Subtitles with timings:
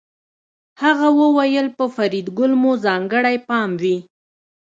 [0.83, 3.97] هغه وویل په فریدګل مو ځانګړی پام وي